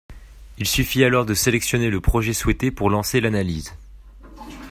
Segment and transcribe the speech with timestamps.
[0.57, 3.75] Il suffit alors de sélectionner le projet souhaité pour lancer l’analyse